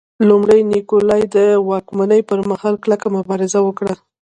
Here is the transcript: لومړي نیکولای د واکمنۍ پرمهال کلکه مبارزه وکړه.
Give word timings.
لومړي 0.27 0.59
نیکولای 0.71 1.23
د 1.35 1.37
واکمنۍ 1.69 2.21
پرمهال 2.29 2.75
کلکه 2.83 3.07
مبارزه 3.17 3.59
وکړه. 3.63 3.93